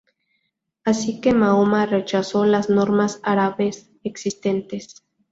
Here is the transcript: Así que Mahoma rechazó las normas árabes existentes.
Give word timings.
Así 0.83 1.21
que 1.21 1.31
Mahoma 1.35 1.85
rechazó 1.85 2.43
las 2.45 2.71
normas 2.71 3.19
árabes 3.21 3.91
existentes. 4.03 5.03